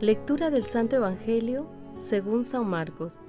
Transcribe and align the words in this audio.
Lectura 0.00 0.48
del 0.48 0.62
Santo 0.64 0.96
Evangelio 0.96 1.66
según 1.98 2.46
San 2.46 2.66
Marcos, 2.66 3.20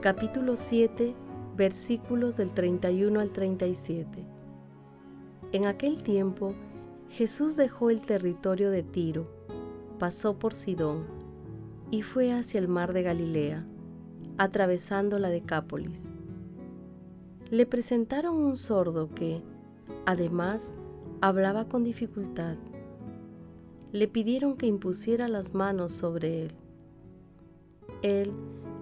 capítulo 0.00 0.56
7, 0.56 1.14
versículos 1.56 2.36
del 2.36 2.54
31 2.54 3.20
al 3.20 3.30
37. 3.30 4.26
En 5.52 5.66
aquel 5.66 6.02
tiempo, 6.02 6.54
Jesús 7.08 7.54
dejó 7.54 7.90
el 7.90 8.00
territorio 8.00 8.72
de 8.72 8.82
Tiro, 8.82 9.30
pasó 10.00 10.36
por 10.40 10.54
Sidón 10.54 11.06
y 11.92 12.02
fue 12.02 12.32
hacia 12.32 12.58
el 12.58 12.66
mar 12.66 12.92
de 12.92 13.04
Galilea, 13.04 13.64
atravesando 14.38 15.20
la 15.20 15.28
Decápolis. 15.28 16.10
Le 17.48 17.64
presentaron 17.64 18.34
un 18.34 18.56
sordo 18.56 19.14
que, 19.14 19.40
además, 20.04 20.74
hablaba 21.20 21.68
con 21.68 21.84
dificultad 21.84 22.56
le 23.92 24.06
pidieron 24.06 24.56
que 24.56 24.66
impusiera 24.66 25.28
las 25.28 25.54
manos 25.54 25.92
sobre 25.92 26.42
él. 26.42 26.52
Él, 28.02 28.32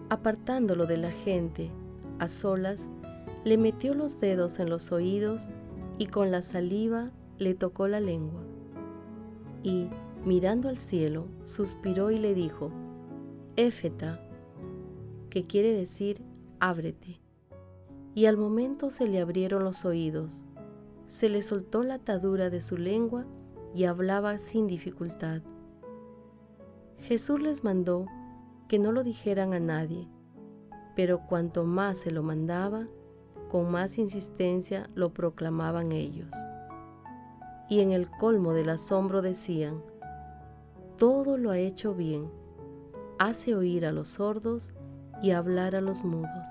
apartándolo 0.08 0.86
de 0.86 0.96
la 0.96 1.10
gente, 1.10 1.70
a 2.18 2.28
solas, 2.28 2.88
le 3.44 3.58
metió 3.58 3.94
los 3.94 4.18
dedos 4.18 4.58
en 4.58 4.68
los 4.68 4.90
oídos 4.90 5.48
y 5.98 6.06
con 6.06 6.30
la 6.30 6.42
saliva 6.42 7.12
le 7.38 7.54
tocó 7.54 7.86
la 7.86 8.00
lengua. 8.00 8.42
Y, 9.62 9.88
mirando 10.24 10.68
al 10.68 10.78
cielo, 10.78 11.26
suspiró 11.44 12.10
y 12.10 12.18
le 12.18 12.34
dijo, 12.34 12.70
Éfeta, 13.56 14.20
que 15.30 15.46
quiere 15.46 15.72
decir 15.72 16.22
ábrete. 16.58 17.20
Y 18.14 18.26
al 18.26 18.36
momento 18.36 18.90
se 18.90 19.06
le 19.06 19.20
abrieron 19.20 19.62
los 19.62 19.84
oídos, 19.84 20.44
se 21.06 21.28
le 21.28 21.42
soltó 21.42 21.82
la 21.84 21.94
atadura 21.94 22.50
de 22.50 22.60
su 22.60 22.76
lengua 22.76 23.26
y 23.76 23.84
hablaba 23.84 24.38
sin 24.38 24.66
dificultad. 24.66 25.42
Jesús 26.98 27.42
les 27.42 27.62
mandó 27.62 28.06
que 28.68 28.78
no 28.78 28.90
lo 28.90 29.04
dijeran 29.04 29.52
a 29.52 29.60
nadie, 29.60 30.08
pero 30.94 31.26
cuanto 31.26 31.64
más 31.64 31.98
se 31.98 32.10
lo 32.10 32.22
mandaba, 32.22 32.88
con 33.50 33.70
más 33.70 33.98
insistencia 33.98 34.88
lo 34.94 35.12
proclamaban 35.12 35.92
ellos. 35.92 36.30
Y 37.68 37.80
en 37.80 37.92
el 37.92 38.08
colmo 38.08 38.54
del 38.54 38.70
asombro 38.70 39.20
decían, 39.20 39.82
todo 40.96 41.36
lo 41.36 41.50
ha 41.50 41.58
hecho 41.58 41.94
bien, 41.94 42.30
hace 43.18 43.54
oír 43.54 43.84
a 43.84 43.92
los 43.92 44.08
sordos 44.08 44.72
y 45.22 45.32
hablar 45.32 45.76
a 45.76 45.82
los 45.82 46.02
mudos. 46.02 46.46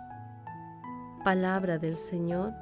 Palabra 1.24 1.80
del 1.80 1.98
Señor 1.98 2.54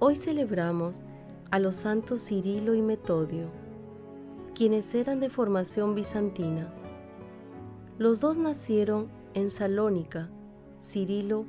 Hoy 0.00 0.14
celebramos 0.14 1.02
a 1.50 1.58
los 1.58 1.74
santos 1.74 2.22
Cirilo 2.22 2.76
y 2.76 2.82
Metodio, 2.82 3.48
quienes 4.54 4.94
eran 4.94 5.18
de 5.18 5.28
formación 5.28 5.96
bizantina. 5.96 6.72
Los 7.98 8.20
dos 8.20 8.38
nacieron 8.38 9.08
en 9.34 9.50
Salónica, 9.50 10.30
Cirilo 10.80 11.46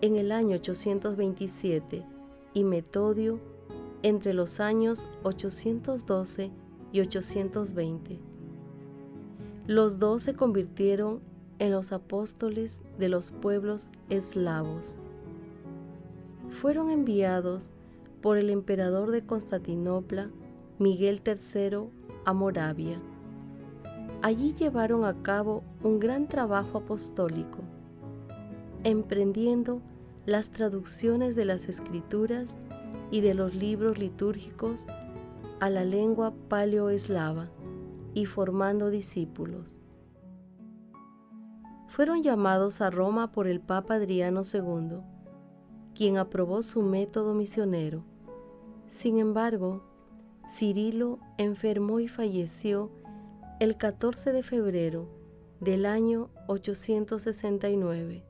en 0.00 0.16
el 0.16 0.32
año 0.32 0.56
827 0.56 2.04
y 2.52 2.64
Metodio 2.64 3.38
entre 4.02 4.34
los 4.34 4.58
años 4.58 5.08
812 5.22 6.50
y 6.90 7.00
820. 7.00 8.18
Los 9.68 10.00
dos 10.00 10.24
se 10.24 10.34
convirtieron 10.34 11.20
en 11.60 11.70
los 11.70 11.92
apóstoles 11.92 12.82
de 12.98 13.08
los 13.08 13.30
pueblos 13.30 13.90
eslavos. 14.10 14.96
Fueron 16.50 16.90
enviados 16.90 17.70
por 18.24 18.38
el 18.38 18.48
emperador 18.48 19.10
de 19.10 19.26
Constantinopla, 19.26 20.30
Miguel 20.78 21.20
III, 21.26 21.90
a 22.24 22.32
Moravia. 22.32 22.98
Allí 24.22 24.54
llevaron 24.54 25.04
a 25.04 25.20
cabo 25.20 25.62
un 25.82 26.00
gran 26.00 26.26
trabajo 26.26 26.78
apostólico, 26.78 27.58
emprendiendo 28.82 29.82
las 30.24 30.50
traducciones 30.50 31.36
de 31.36 31.44
las 31.44 31.68
escrituras 31.68 32.58
y 33.10 33.20
de 33.20 33.34
los 33.34 33.54
libros 33.54 33.98
litúrgicos 33.98 34.86
a 35.60 35.68
la 35.68 35.84
lengua 35.84 36.32
paleoeslava 36.48 37.50
y 38.14 38.24
formando 38.24 38.88
discípulos. 38.88 39.76
Fueron 41.88 42.22
llamados 42.22 42.80
a 42.80 42.88
Roma 42.88 43.32
por 43.32 43.48
el 43.48 43.60
Papa 43.60 43.96
Adriano 43.96 44.44
II, 44.50 45.00
quien 45.94 46.16
aprobó 46.16 46.62
su 46.62 46.80
método 46.80 47.34
misionero 47.34 48.13
sin 48.88 49.18
embargo, 49.18 49.82
Cirilo 50.48 51.18
enfermó 51.38 52.00
y 52.00 52.08
falleció 52.08 52.90
el 53.60 53.76
14 53.76 54.32
de 54.32 54.42
febrero 54.42 55.08
del 55.60 55.86
año 55.86 56.30
869. 56.48 58.24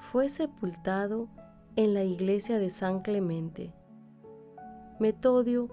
Fue 0.00 0.28
sepultado 0.28 1.28
en 1.76 1.94
la 1.94 2.04
iglesia 2.04 2.58
de 2.58 2.70
San 2.70 3.02
Clemente. 3.02 3.72
Metodio 5.00 5.68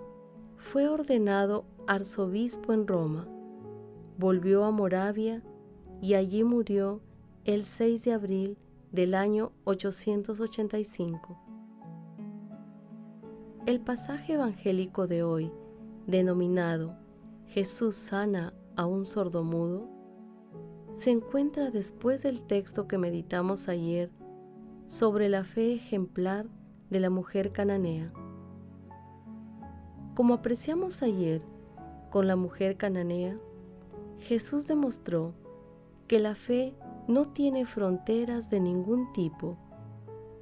fue 0.58 0.88
ordenado 0.88 1.66
arzobispo 1.88 2.74
en 2.74 2.88
Roma, 2.88 3.28
volvió 4.18 4.64
a 4.64 4.72
Moravia 4.72 5.44
y 6.02 6.16
allí 6.16 6.44
murió 6.44 7.02
el 7.46 7.66
6 7.66 8.04
de 8.04 8.14
abril 8.14 8.58
del 8.92 9.14
año 9.14 9.52
885. 9.66 11.41
El 13.68 13.80
pasaje 13.80 14.34
evangélico 14.34 15.06
de 15.06 15.22
hoy, 15.22 15.52
denominado 16.08 16.96
Jesús 17.46 17.96
sana 17.96 18.56
a 18.76 18.88
un 18.88 19.06
sordomudo, 19.06 19.88
se 20.94 21.12
encuentra 21.12 21.70
después 21.70 22.24
del 22.24 22.42
texto 22.42 22.88
que 22.88 22.98
meditamos 22.98 23.70
ayer 23.70 24.10
sobre 24.88 25.30
la 25.30 25.44
fe 25.44 25.76
ejemplar 25.76 26.48
de 26.90 27.02
la 27.02 27.12
mujer 27.12 27.52
cananea. 27.52 28.12
Como 30.16 30.34
apreciamos 30.34 31.04
ayer 31.04 31.44
con 32.10 32.26
la 32.26 32.36
mujer 32.36 32.78
cananea, 32.78 33.38
Jesús 34.22 34.66
demostró 34.66 35.36
que 36.08 36.18
la 36.18 36.34
fe 36.34 36.74
no 37.08 37.26
tiene 37.26 37.68
fronteras 37.68 38.50
de 38.50 38.60
ningún 38.60 39.14
tipo 39.14 39.56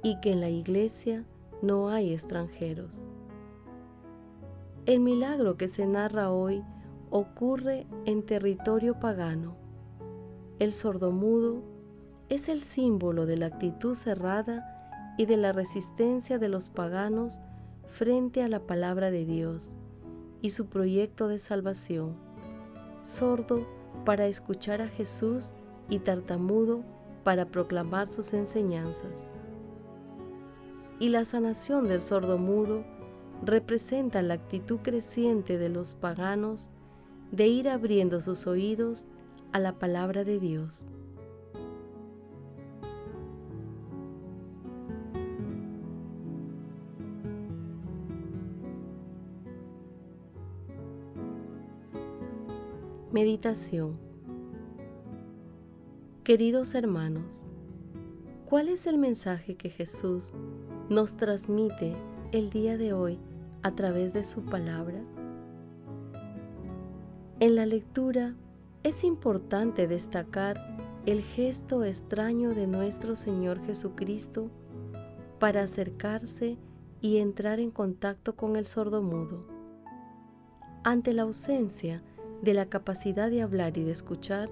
y 0.02 0.18
que 0.20 0.32
en 0.32 0.40
la 0.40 0.48
iglesia 0.48 1.26
no 1.60 1.90
hay 1.90 2.14
extranjeros. 2.14 3.04
El 4.86 5.00
milagro 5.00 5.56
que 5.56 5.68
se 5.68 5.86
narra 5.86 6.30
hoy 6.30 6.64
ocurre 7.10 7.86
en 8.06 8.24
territorio 8.24 8.98
pagano. 8.98 9.54
El 10.58 10.72
sordomudo 10.72 11.62
es 12.30 12.48
el 12.48 12.62
símbolo 12.62 13.26
de 13.26 13.36
la 13.36 13.46
actitud 13.46 13.94
cerrada 13.94 15.14
y 15.18 15.26
de 15.26 15.36
la 15.36 15.52
resistencia 15.52 16.38
de 16.38 16.48
los 16.48 16.70
paganos 16.70 17.40
frente 17.88 18.42
a 18.42 18.48
la 18.48 18.60
palabra 18.60 19.10
de 19.10 19.26
Dios 19.26 19.72
y 20.40 20.50
su 20.50 20.66
proyecto 20.66 21.28
de 21.28 21.38
salvación. 21.38 22.14
Sordo 23.02 23.66
para 24.06 24.26
escuchar 24.26 24.80
a 24.80 24.88
Jesús 24.88 25.52
y 25.90 25.98
tartamudo 25.98 26.82
para 27.22 27.46
proclamar 27.46 28.08
sus 28.08 28.32
enseñanzas. 28.32 29.30
y 31.00 31.08
la 31.08 31.24
sanación 31.24 31.88
del 31.88 32.02
sordo 32.02 32.36
mudo 32.36 32.84
representa 33.42 34.22
la 34.22 34.34
actitud 34.34 34.78
creciente 34.80 35.58
de 35.58 35.68
los 35.68 35.94
paganos 35.94 36.70
de 37.32 37.48
ir 37.48 37.68
abriendo 37.68 38.20
sus 38.20 38.46
oídos 38.46 39.06
a 39.52 39.58
la 39.58 39.78
palabra 39.78 40.24
de 40.24 40.38
Dios. 40.38 40.86
Meditación 53.12 53.98
Queridos 56.22 56.76
hermanos, 56.76 57.44
¿cuál 58.48 58.68
es 58.68 58.86
el 58.86 58.98
mensaje 58.98 59.56
que 59.56 59.68
Jesús 59.68 60.32
nos 60.88 61.16
transmite 61.16 61.92
el 62.30 62.50
día 62.50 62.76
de 62.76 62.92
hoy 62.92 63.18
a 63.62 63.74
través 63.74 64.12
de 64.12 64.22
su 64.22 64.42
palabra? 64.44 65.00
En 67.40 67.56
la 67.56 67.66
lectura 67.66 68.34
es 68.82 69.04
importante 69.04 69.86
destacar 69.86 70.58
el 71.06 71.22
gesto 71.22 71.84
extraño 71.84 72.54
de 72.54 72.66
nuestro 72.66 73.16
Señor 73.16 73.60
Jesucristo 73.64 74.50
para 75.38 75.62
acercarse 75.62 76.58
y 77.00 77.16
entrar 77.16 77.60
en 77.60 77.70
contacto 77.70 78.36
con 78.36 78.56
el 78.56 78.66
sordomudo. 78.66 79.46
Ante 80.84 81.12
la 81.12 81.22
ausencia 81.22 82.02
de 82.42 82.54
la 82.54 82.66
capacidad 82.66 83.30
de 83.30 83.42
hablar 83.42 83.76
y 83.76 83.84
de 83.84 83.90
escuchar, 83.90 84.50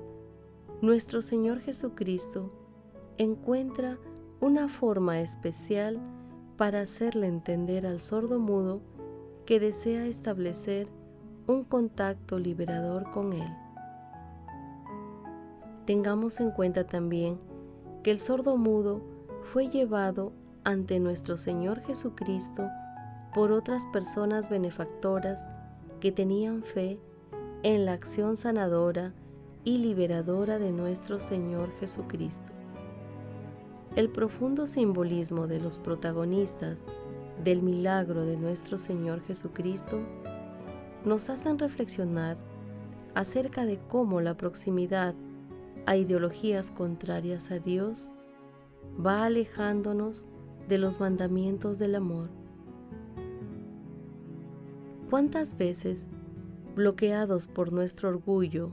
nuestro 0.81 1.23
Señor 1.23 1.61
Jesucristo 1.61 2.53
encuentra 3.19 3.99
una 4.41 4.69
forma 4.69 5.21
especial 5.21 5.99
para 6.57 6.81
hacerle 6.81 7.27
entender 7.27 7.87
al 7.87 8.01
sordo 8.01 8.39
mudo 8.39 8.81
que 9.49 9.59
desea 9.59 10.05
establecer 10.05 10.89
un 11.47 11.65
contacto 11.65 12.39
liberador 12.39 13.11
con 13.11 13.33
Él. 13.33 13.51
Tengamos 15.87 16.39
en 16.41 16.51
cuenta 16.51 16.87
también 16.87 17.39
que 18.03 18.11
el 18.11 18.21
sordo 18.21 18.59
mudo 18.59 19.01
fue 19.45 19.69
llevado 19.69 20.35
ante 20.65 21.01
nuestro 21.01 21.39
Señor 21.39 21.81
Jesucristo 21.81 22.69
por 23.33 23.51
otras 23.51 23.87
personas 23.87 24.51
benefactoras 24.51 25.47
que 25.99 26.13
tenían 26.13 26.63
fe 26.63 27.01
en 27.63 27.87
la 27.87 27.95
acción 27.95 28.37
sanadora 28.37 29.15
y 29.65 29.79
liberadora 29.79 30.59
de 30.59 30.73
nuestro 30.73 31.21
Señor 31.21 31.71
Jesucristo. 31.81 32.53
El 33.97 34.11
profundo 34.11 34.67
simbolismo 34.67 35.47
de 35.47 35.59
los 35.59 35.79
protagonistas 35.79 36.85
del 37.45 37.63
milagro 37.63 38.25
de 38.25 38.37
nuestro 38.37 38.79
Señor 38.79 39.23
Jesucristo 39.23 40.01
nos 41.05 41.31
hacen 41.31 41.59
reflexionar 41.59 42.37
acerca 43.15 43.65
de 43.65 43.79
cómo 43.89 44.21
la 44.21 44.37
proximidad 44.37 45.15
a 45.87 45.97
ideologías 45.97 46.71
contrarias 46.71 47.51
a 47.51 47.59
Dios 47.59 48.11
va 49.05 49.25
alejándonos 49.25 50.27
de 50.69 50.79
los 50.79 51.01
mandamientos 51.01 51.79
del 51.79 51.95
amor. 51.95 52.29
¿Cuántas 55.09 55.57
veces, 55.57 56.09
bloqueados 56.77 57.47
por 57.47 57.73
nuestro 57.73 58.11
orgullo 58.11 58.71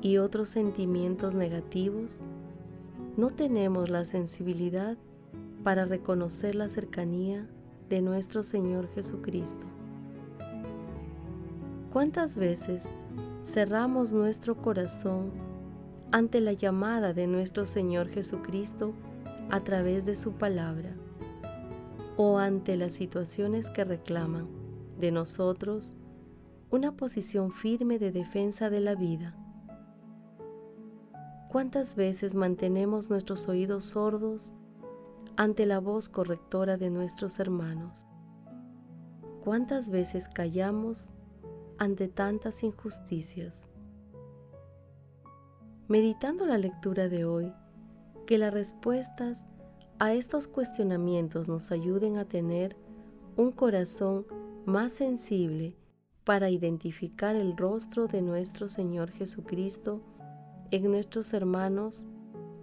y 0.00 0.16
otros 0.16 0.48
sentimientos 0.48 1.34
negativos, 1.34 2.20
no 3.16 3.30
tenemos 3.30 3.90
la 3.90 4.04
sensibilidad 4.04 4.96
para 5.62 5.84
reconocer 5.84 6.54
la 6.54 6.68
cercanía 6.68 7.46
de 7.88 8.02
nuestro 8.02 8.42
Señor 8.42 8.88
Jesucristo? 8.88 9.66
¿Cuántas 11.92 12.36
veces 12.36 12.88
cerramos 13.42 14.12
nuestro 14.12 14.56
corazón 14.56 15.30
ante 16.12 16.40
la 16.40 16.52
llamada 16.52 17.12
de 17.12 17.26
nuestro 17.26 17.64
Señor 17.64 18.08
Jesucristo 18.08 18.92
a 19.50 19.60
través 19.60 20.04
de 20.04 20.14
su 20.14 20.32
palabra 20.32 20.94
o 22.16 22.38
ante 22.38 22.76
las 22.76 22.92
situaciones 22.92 23.70
que 23.70 23.84
reclaman 23.84 24.48
de 24.98 25.12
nosotros 25.12 25.96
una 26.70 26.92
posición 26.92 27.52
firme 27.52 27.98
de 27.98 28.10
defensa 28.12 28.68
de 28.68 28.80
la 28.80 28.94
vida? 28.94 29.34
¿Cuántas 31.48 31.94
veces 31.94 32.34
mantenemos 32.34 33.08
nuestros 33.08 33.48
oídos 33.48 33.84
sordos 33.86 34.52
ante 35.36 35.66
la 35.66 35.80
voz 35.80 36.08
correctora 36.08 36.76
de 36.78 36.88
nuestros 36.90 37.38
hermanos? 37.38 38.06
¿Cuántas 39.44 39.90
veces 39.90 40.28
callamos 40.28 41.10
ante 41.78 42.08
tantas 42.08 42.62
injusticias? 42.62 43.68
Meditando 45.88 46.46
la 46.46 46.58
lectura 46.58 47.08
de 47.08 47.24
hoy, 47.26 47.52
que 48.26 48.38
las 48.38 48.52
respuestas 48.52 49.46
a 49.98 50.14
estos 50.14 50.48
cuestionamientos 50.48 51.48
nos 51.48 51.70
ayuden 51.70 52.16
a 52.16 52.24
tener 52.24 52.76
un 53.36 53.52
corazón 53.52 54.26
más 54.64 54.92
sensible 54.92 55.76
para 56.24 56.50
identificar 56.50 57.36
el 57.36 57.56
rostro 57.56 58.08
de 58.08 58.22
nuestro 58.22 58.68
Señor 58.68 59.10
Jesucristo 59.10 60.02
en 60.70 60.90
nuestros 60.90 61.32
hermanos 61.34 62.08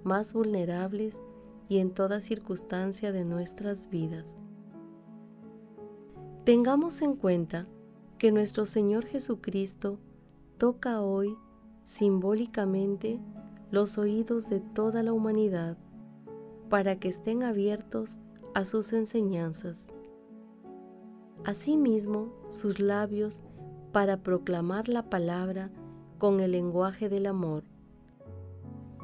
más 0.04 0.34
vulnerables 0.34 1.22
y 1.70 1.78
en 1.80 1.92
toda 1.92 2.22
circunstancia 2.22 3.12
de 3.12 3.26
nuestras 3.26 3.90
vidas. 3.90 4.38
Tengamos 6.44 7.02
en 7.02 7.16
cuenta 7.16 7.68
que 8.18 8.32
nuestro 8.32 8.66
Señor 8.66 9.06
Jesucristo 9.06 10.00
toca 10.58 11.02
hoy 11.02 11.36
simbólicamente 11.84 13.20
los 13.72 13.98
oídos 13.98 14.50
de 14.50 14.60
toda 14.60 15.04
la 15.04 15.14
humanidad 15.14 15.78
para 16.70 17.00
que 17.00 17.08
estén 17.08 17.44
abiertos 17.44 18.18
a 18.54 18.64
sus 18.66 18.94
enseñanzas. 18.94 19.90
Asimismo, 21.46 22.34
sus 22.50 22.80
labios 22.80 23.44
para 23.92 24.18
proclamar 24.18 24.90
la 24.90 25.10
palabra 25.10 25.70
con 26.18 26.40
el 26.40 26.52
lenguaje 26.52 27.10
del 27.10 27.26
amor 27.26 27.64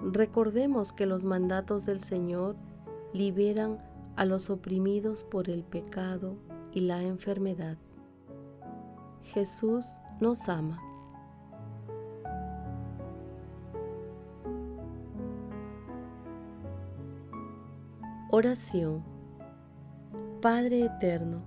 Recordemos 0.04 0.94
que 0.94 1.06
los 1.06 1.26
mandatos 1.26 1.86
del 1.86 2.02
Señor 2.02 2.56
liberan 3.14 3.78
a 4.16 4.26
los 4.26 4.50
oprimidos 4.50 5.24
por 5.24 5.50
el 5.50 5.64
pecado 5.64 6.36
y 6.72 6.82
la 6.82 7.04
enfermedad. 7.04 7.78
Jesús 9.24 9.86
nos 10.20 10.48
ama. 10.50 10.82
Oración 18.32 19.04
Padre 20.42 20.86
Eterno, 20.86 21.42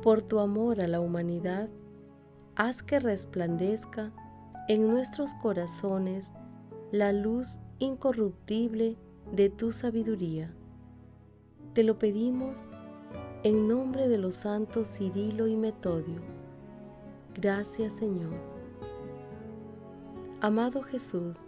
por 0.00 0.22
tu 0.22 0.38
amor 0.38 0.80
a 0.80 0.86
la 0.86 1.00
humanidad, 1.00 1.68
haz 2.54 2.84
que 2.84 3.00
resplandezca 3.00 4.12
en 4.68 4.86
nuestros 4.86 5.34
corazones 5.34 6.32
la 6.92 7.12
luz 7.12 7.58
incorruptible 7.78 8.96
de 9.32 9.50
tu 9.50 9.72
sabiduría. 9.72 10.54
Te 11.72 11.82
lo 11.82 11.98
pedimos 11.98 12.68
en 13.42 13.68
nombre 13.68 14.08
de 14.08 14.18
los 14.18 14.34
santos 14.34 14.88
Cirilo 14.88 15.48
y 15.48 15.56
Metodio. 15.56 16.20
Gracias 17.34 17.94
Señor. 17.94 18.34
Amado 20.40 20.82
Jesús, 20.82 21.46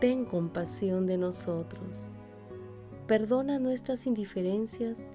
ten 0.00 0.24
compasión 0.24 1.06
de 1.06 1.18
nosotros. 1.18 2.08
Perdona 3.06 3.58
nuestras 3.58 4.06
indiferencias 4.06 5.06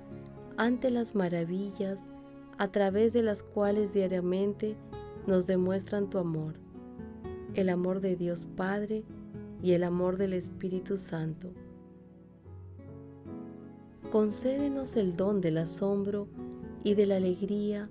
ante 0.58 0.92
las 0.92 1.16
maravillas 1.16 2.10
a 2.58 2.70
través 2.70 3.14
de 3.14 3.24
las 3.24 3.44
cuales 3.44 3.94
diariamente 3.94 4.76
nos 5.26 5.48
demuestran 5.48 6.10
tu 6.10 6.18
amor 6.18 6.56
el 7.58 7.70
amor 7.70 8.02
de 8.02 8.16
Dios 8.16 8.48
Padre 8.56 9.04
y 9.62 9.74
el 9.74 9.84
amor 9.84 10.18
del 10.18 10.34
Espíritu 10.34 10.98
Santo. 10.98 11.52
Concédenos 14.12 14.96
el 14.96 15.18
don 15.18 15.42
del 15.42 15.58
asombro 15.58 16.28
y 16.84 16.94
de 16.94 17.06
la 17.06 17.18
alegría 17.18 17.90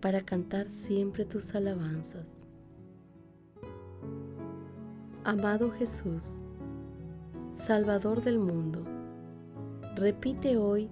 para 0.00 0.22
cantar 0.22 0.68
siempre 0.68 1.24
tus 1.24 1.54
alabanzas. 1.54 2.42
Amado 5.24 5.70
Jesús, 5.70 6.40
Salvador 7.52 8.22
del 8.22 8.38
mundo, 8.38 8.84
repite 9.96 10.56
hoy 10.56 10.88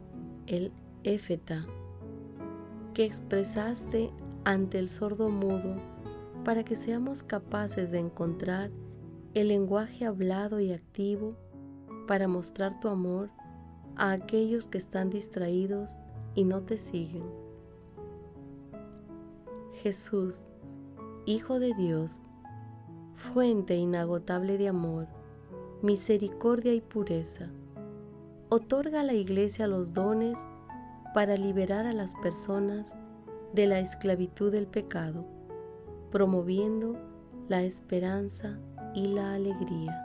el 0.47 0.73
éfeta 1.05 1.65
que 2.95 3.05
expresaste 3.05 4.11
ante 4.45 4.79
el 4.79 4.89
sordo 4.89 5.29
mudo 5.29 5.77
para 6.45 6.65
que 6.65 6.75
seamos 6.75 7.23
capaces 7.23 7.93
de 7.93 7.99
encontrar 7.99 8.71
el 9.35 9.49
lenguaje 9.49 10.07
hablado 10.07 10.61
y 10.61 10.73
activo 10.73 11.35
para 12.07 12.29
mostrar 12.29 12.79
tu 12.79 12.89
amor 12.89 13.31
a 13.97 14.13
aquellos 14.13 14.67
que 14.67 14.79
están 14.79 15.11
distraídos 15.11 15.97
y 16.35 16.45
no 16.45 16.63
te 16.63 16.79
siguen. 16.79 17.25
Jesús, 19.83 20.45
Hijo 21.27 21.59
de 21.59 21.73
Dios, 21.75 22.23
fuente 23.17 23.77
inagotable 23.77 24.59
de 24.59 24.69
amor, 24.69 25.09
misericordia 25.83 26.75
y 26.75 26.83
pureza, 26.83 27.49
otorga 28.51 29.01
a 29.01 29.05
la 29.05 29.15
Iglesia 29.15 29.67
los 29.67 29.95
dones 29.95 30.39
para 31.15 31.37
liberar 31.37 31.87
a 31.87 31.93
las 31.95 32.15
personas 32.17 32.97
de 33.55 33.67
la 33.67 33.79
esclavitud 33.79 34.53
del 34.53 34.67
pecado, 34.67 35.25
promoviendo 36.11 36.99
la 37.49 37.63
esperanza 37.63 38.59
y 38.95 39.09
la 39.09 39.35
alegría. 39.35 40.01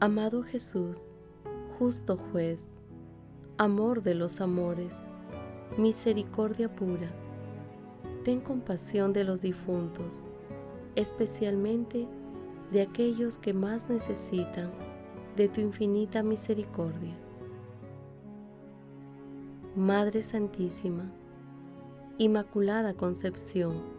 Amado 0.00 0.42
Jesús, 0.42 1.08
justo 1.78 2.16
juez, 2.16 2.72
amor 3.56 4.02
de 4.02 4.14
los 4.14 4.40
amores, 4.40 5.06
misericordia 5.76 6.74
pura, 6.74 7.10
ten 8.24 8.40
compasión 8.40 9.12
de 9.12 9.24
los 9.24 9.40
difuntos, 9.40 10.24
especialmente 10.96 12.08
de 12.72 12.82
aquellos 12.82 13.38
que 13.38 13.54
más 13.54 13.88
necesitan 13.88 14.70
de 15.36 15.48
tu 15.48 15.60
infinita 15.60 16.22
misericordia. 16.22 17.16
Madre 19.76 20.22
Santísima, 20.22 21.12
Inmaculada 22.18 22.94
Concepción, 22.94 23.97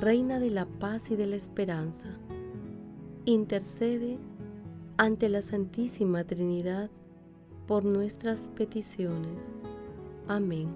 Reina 0.00 0.38
de 0.38 0.50
la 0.52 0.64
paz 0.64 1.10
y 1.10 1.16
de 1.16 1.26
la 1.26 1.34
esperanza, 1.34 2.08
intercede 3.24 4.16
ante 4.96 5.28
la 5.28 5.42
Santísima 5.42 6.22
Trinidad 6.22 6.88
por 7.66 7.84
nuestras 7.84 8.46
peticiones. 8.54 9.52
Amén. 10.28 10.68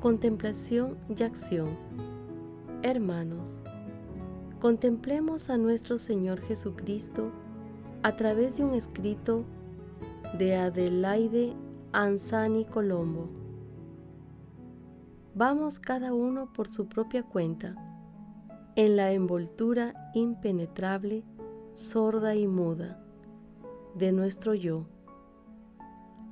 Contemplación 0.00 0.98
y 1.16 1.22
acción. 1.22 1.78
Hermanos, 2.82 3.62
contemplemos 4.60 5.48
a 5.48 5.58
nuestro 5.58 5.96
Señor 5.96 6.40
Jesucristo 6.40 7.30
a 8.02 8.16
través 8.16 8.56
de 8.56 8.64
un 8.64 8.74
escrito 8.74 9.44
de 10.38 10.56
Adelaide 10.56 11.54
Anzani 11.92 12.64
Colombo. 12.64 13.28
Vamos 15.36 15.78
cada 15.78 16.12
uno 16.12 16.52
por 16.52 16.66
su 16.66 16.88
propia 16.88 17.22
cuenta, 17.22 17.76
en 18.74 18.96
la 18.96 19.12
envoltura 19.12 20.10
impenetrable, 20.12 21.22
sorda 21.72 22.34
y 22.34 22.48
muda 22.48 23.00
de 23.94 24.10
nuestro 24.10 24.54
yo, 24.54 24.86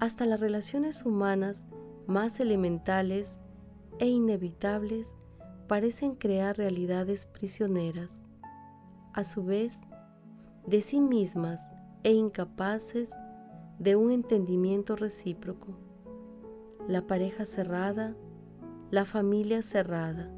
hasta 0.00 0.26
las 0.26 0.40
relaciones 0.40 1.06
humanas 1.06 1.68
más 2.08 2.40
elementales 2.40 3.40
e 4.00 4.08
inevitables 4.08 5.16
parecen 5.68 6.16
crear 6.16 6.56
realidades 6.56 7.26
prisioneras, 7.26 8.24
a 9.12 9.22
su 9.22 9.44
vez, 9.44 9.84
de 10.66 10.80
sí 10.80 11.00
mismas 11.00 11.72
e 12.02 12.12
incapaces 12.12 13.12
de 13.12 13.31
un 13.96 14.12
entendimiento 14.12 14.94
recíproco. 14.94 15.76
La 16.86 17.06
pareja 17.06 17.44
cerrada, 17.44 18.14
la 18.92 19.04
familia 19.04 19.60
cerrada, 19.62 20.30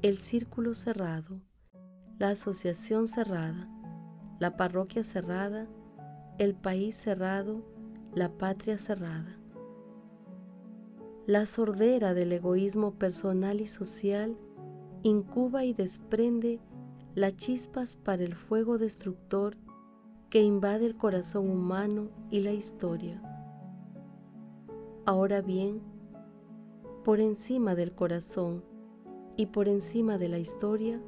el 0.00 0.16
círculo 0.16 0.72
cerrado, 0.72 1.42
la 2.18 2.30
asociación 2.30 3.06
cerrada, 3.06 3.68
la 4.40 4.56
parroquia 4.56 5.04
cerrada, 5.04 5.66
el 6.38 6.54
país 6.54 6.96
cerrado, 6.96 7.62
la 8.14 8.30
patria 8.30 8.78
cerrada. 8.78 9.38
La 11.26 11.44
sordera 11.44 12.14
del 12.14 12.32
egoísmo 12.32 12.92
personal 12.94 13.60
y 13.60 13.66
social 13.66 14.34
incuba 15.02 15.66
y 15.66 15.74
desprende 15.74 16.58
las 17.14 17.36
chispas 17.36 17.96
para 17.96 18.22
el 18.22 18.34
fuego 18.34 18.78
destructor 18.78 19.58
que 20.30 20.42
invade 20.42 20.86
el 20.86 20.96
corazón 20.96 21.50
humano 21.50 22.08
y 22.30 22.40
la 22.40 22.52
historia. 22.52 23.22
Ahora 25.06 25.40
bien, 25.40 25.80
por 27.04 27.20
encima 27.20 27.74
del 27.74 27.92
corazón 27.92 28.62
y 29.36 29.46
por 29.46 29.68
encima 29.68 30.18
de 30.18 30.28
la 30.28 30.38
historia, 30.38 31.00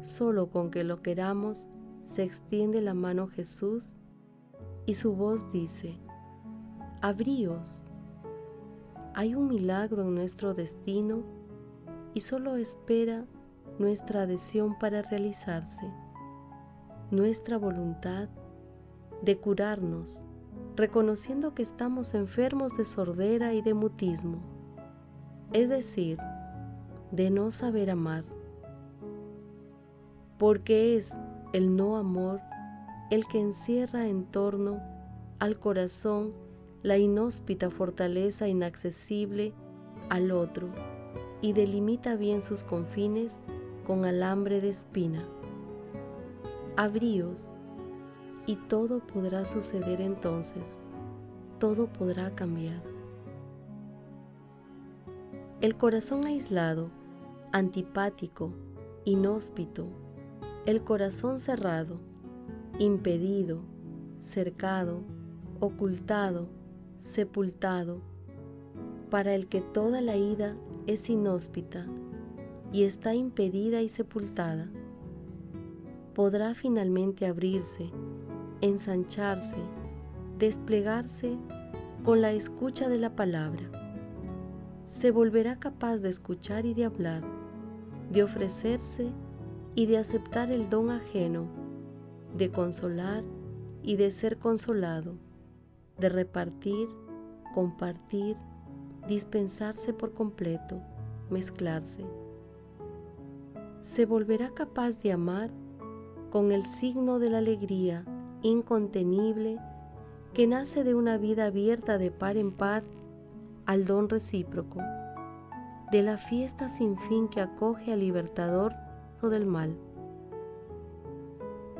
solo 0.00 0.50
con 0.50 0.70
que 0.70 0.84
lo 0.84 1.02
queramos 1.02 1.66
se 2.04 2.22
extiende 2.24 2.80
la 2.80 2.94
mano 2.94 3.28
Jesús 3.28 3.94
y 4.84 4.94
su 4.94 5.14
voz 5.14 5.50
dice, 5.52 5.98
abríos 7.00 7.84
hay 9.14 9.34
un 9.34 9.48
milagro 9.48 10.02
en 10.02 10.14
nuestro 10.14 10.54
destino 10.54 11.22
y 12.14 12.20
solo 12.20 12.56
espera 12.56 13.26
nuestra 13.78 14.22
adhesión 14.22 14.78
para 14.78 15.02
realizarse, 15.02 15.90
nuestra 17.10 17.58
voluntad 17.58 18.28
de 19.22 19.36
curarnos, 19.36 20.22
reconociendo 20.76 21.54
que 21.54 21.62
estamos 21.62 22.14
enfermos 22.14 22.76
de 22.76 22.84
sordera 22.84 23.52
y 23.54 23.62
de 23.62 23.74
mutismo, 23.74 24.38
es 25.52 25.68
decir, 25.68 26.18
de 27.10 27.30
no 27.30 27.50
saber 27.50 27.90
amar, 27.90 28.24
porque 30.38 30.96
es 30.96 31.16
el 31.52 31.76
no 31.76 31.96
amor 31.96 32.40
el 33.10 33.26
que 33.26 33.40
encierra 33.40 34.06
en 34.06 34.24
torno 34.24 34.80
al 35.40 35.58
corazón 35.58 36.32
la 36.82 36.96
inhóspita 36.96 37.70
fortaleza 37.70 38.46
inaccesible 38.46 39.52
al 40.08 40.30
otro 40.30 40.68
y 41.42 41.52
delimita 41.52 42.14
bien 42.14 42.40
sus 42.40 42.62
confines 42.62 43.40
con 43.86 44.04
alambre 44.04 44.60
de 44.60 44.68
espina. 44.68 45.24
Abríos 46.76 47.52
y 48.46 48.56
todo 48.56 49.00
podrá 49.00 49.44
suceder 49.44 50.00
entonces, 50.00 50.78
todo 51.58 51.86
podrá 51.86 52.34
cambiar. 52.34 52.82
El 55.60 55.76
corazón 55.76 56.26
aislado, 56.26 56.90
antipático, 57.52 58.52
inhóspito, 59.04 59.86
el 60.66 60.82
corazón 60.82 61.38
cerrado, 61.38 62.00
impedido, 62.78 63.60
cercado, 64.18 65.02
ocultado, 65.60 66.48
sepultado, 66.98 68.00
para 69.10 69.34
el 69.34 69.48
que 69.48 69.60
toda 69.60 70.00
la 70.00 70.16
ida 70.16 70.56
es 70.86 71.10
inhóspita 71.10 71.86
y 72.72 72.84
está 72.84 73.14
impedida 73.14 73.82
y 73.82 73.88
sepultada, 73.88 74.70
podrá 76.20 76.52
finalmente 76.52 77.26
abrirse, 77.26 77.90
ensancharse, 78.60 79.56
desplegarse 80.38 81.38
con 82.04 82.20
la 82.20 82.32
escucha 82.32 82.90
de 82.90 82.98
la 82.98 83.16
palabra. 83.16 83.62
Se 84.84 85.12
volverá 85.12 85.58
capaz 85.58 86.02
de 86.02 86.10
escuchar 86.10 86.66
y 86.66 86.74
de 86.74 86.84
hablar, 86.84 87.22
de 88.12 88.22
ofrecerse 88.22 89.08
y 89.74 89.86
de 89.86 89.96
aceptar 89.96 90.52
el 90.52 90.68
don 90.68 90.90
ajeno, 90.90 91.46
de 92.36 92.50
consolar 92.50 93.24
y 93.82 93.96
de 93.96 94.10
ser 94.10 94.36
consolado 94.36 95.14
de 95.98 96.10
repartir, 96.10 96.90
compartir, 97.54 98.36
dispensarse 99.08 99.94
por 99.94 100.12
completo, 100.12 100.82
mezclarse. 101.30 102.04
Se 103.78 104.04
volverá 104.04 104.50
capaz 104.50 105.00
de 105.00 105.12
amar 105.12 105.50
con 106.30 106.52
el 106.52 106.64
signo 106.64 107.18
de 107.18 107.28
la 107.28 107.38
alegría 107.38 108.04
incontenible 108.42 109.58
que 110.32 110.46
nace 110.46 110.84
de 110.84 110.94
una 110.94 111.18
vida 111.18 111.46
abierta 111.46 111.98
de 111.98 112.10
par 112.10 112.36
en 112.36 112.52
par 112.52 112.84
al 113.66 113.84
don 113.84 114.08
recíproco, 114.08 114.80
de 115.90 116.02
la 116.02 116.16
fiesta 116.16 116.68
sin 116.68 116.96
fin 116.98 117.28
que 117.28 117.40
acoge 117.40 117.92
al 117.92 118.00
libertador 118.00 118.74
o 119.20 119.28
del 119.28 119.44
mal. 119.44 119.76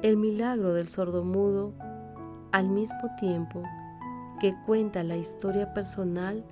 El 0.02 0.16
milagro 0.16 0.74
del 0.74 0.88
sordomudo, 0.88 1.72
al 2.50 2.68
mismo 2.68 3.14
tiempo, 3.20 3.62
que 4.40 4.54
cuenta 4.66 5.04
la 5.04 5.16
historia 5.16 5.72
personal 5.72 6.44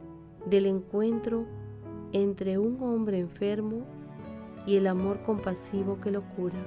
del 0.46 0.66
encuentro 0.66 1.46
entre 2.12 2.58
un 2.58 2.80
hombre 2.82 3.18
enfermo 3.18 3.82
y 4.66 4.76
el 4.76 4.86
amor 4.86 5.22
compasivo 5.24 5.98
que 6.00 6.10
lo 6.10 6.22
cura. 6.22 6.58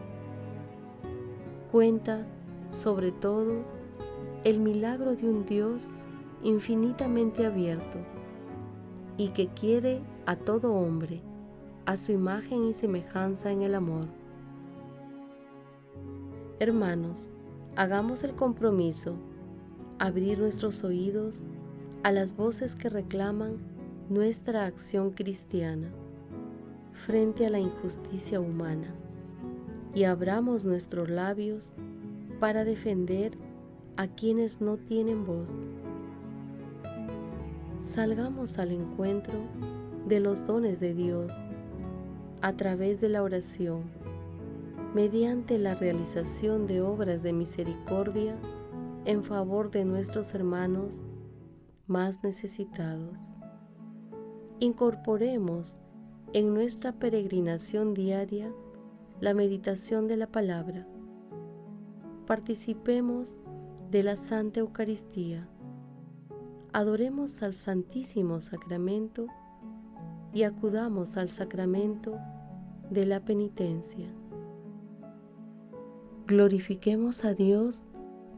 Cuenta, 1.71 2.25
sobre 2.69 3.13
todo, 3.13 3.63
el 4.43 4.59
milagro 4.59 5.15
de 5.15 5.29
un 5.29 5.45
Dios 5.45 5.91
infinitamente 6.43 7.45
abierto 7.45 7.97
y 9.15 9.29
que 9.29 9.47
quiere 9.47 10.01
a 10.25 10.35
todo 10.35 10.73
hombre, 10.73 11.21
a 11.85 11.95
su 11.95 12.11
imagen 12.11 12.65
y 12.65 12.73
semejanza 12.73 13.51
en 13.51 13.61
el 13.61 13.75
amor. 13.75 14.05
Hermanos, 16.59 17.29
hagamos 17.77 18.25
el 18.25 18.35
compromiso, 18.35 19.15
abrir 19.97 20.39
nuestros 20.39 20.83
oídos 20.83 21.45
a 22.03 22.11
las 22.11 22.35
voces 22.35 22.75
que 22.75 22.89
reclaman 22.89 23.59
nuestra 24.09 24.65
acción 24.65 25.11
cristiana 25.11 25.89
frente 26.91 27.45
a 27.45 27.49
la 27.49 27.59
injusticia 27.59 28.41
humana 28.41 28.93
y 29.93 30.05
abramos 30.05 30.65
nuestros 30.65 31.10
labios 31.10 31.74
para 32.39 32.63
defender 32.63 33.38
a 33.98 34.07
quienes 34.07 34.62
no 34.62 34.77
tienen 34.77 35.25
voz. 35.25 35.62
Salgamos 37.79 38.57
al 38.57 38.71
encuentro 38.71 39.33
de 40.07 40.19
los 40.19 40.45
dones 40.48 40.79
de 40.79 40.93
Dios 40.93 41.43
a 42.41 42.53
través 42.53 43.01
de 43.01 43.10
la 43.10 43.21
oración, 43.24 43.83
mediante 44.93 45.57
la 45.60 45.75
realización 45.75 46.67
de 46.67 46.81
obras 46.81 47.21
de 47.21 47.33
misericordia 47.33 48.36
en 49.05 49.24
favor 49.24 49.71
de 49.71 49.86
nuestros 49.86 50.33
hermanos 50.33 51.03
más 51.88 52.24
necesitados. 52.24 53.17
Incorporemos 54.60 55.79
en 56.33 56.53
nuestra 56.53 56.93
peregrinación 56.93 57.93
diaria 57.93 58.51
la 59.21 59.35
meditación 59.35 60.07
de 60.07 60.17
la 60.17 60.25
palabra. 60.25 60.87
Participemos 62.25 63.39
de 63.91 64.01
la 64.01 64.15
Santa 64.15 64.61
Eucaristía. 64.61 65.47
Adoremos 66.73 67.43
al 67.43 67.53
Santísimo 67.53 68.41
Sacramento 68.41 69.27
y 70.33 70.41
acudamos 70.43 71.17
al 71.17 71.29
sacramento 71.29 72.17
de 72.89 73.05
la 73.05 73.19
penitencia. 73.19 74.07
Glorifiquemos 76.25 77.23
a 77.23 77.35
Dios 77.35 77.83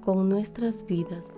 con 0.02 0.28
nuestras 0.28 0.86
vidas. 0.86 1.38